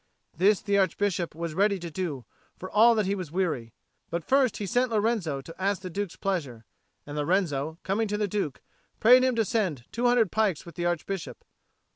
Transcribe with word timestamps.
This 0.35 0.61
the 0.61 0.79
Archbishop 0.79 1.35
was 1.35 1.53
ready 1.53 1.77
to 1.77 1.91
do, 1.91 2.25
for 2.57 2.71
all 2.71 2.95
that 2.95 3.05
he 3.05 3.13
was 3.13 3.31
weary. 3.31 3.71
But 4.09 4.23
first 4.23 4.57
he 4.57 4.65
sent 4.65 4.89
Lorenzo 4.89 5.41
to 5.41 5.61
ask 5.61 5.83
the 5.83 5.91
Duke's 5.91 6.15
pleasure; 6.15 6.65
and 7.05 7.15
Lorenzo, 7.15 7.77
coming 7.83 8.07
to 8.07 8.17
the 8.17 8.27
Duke, 8.27 8.61
prayed 8.99 9.21
him 9.23 9.35
to 9.35 9.45
send 9.45 9.85
two 9.91 10.07
hundred 10.07 10.31
pikes 10.31 10.65
with 10.65 10.73
the 10.73 10.87
Archbishop. 10.87 11.45